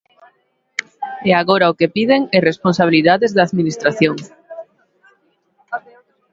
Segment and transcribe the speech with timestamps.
[1.29, 4.15] E agora o que piden é responsabilidades da Administración.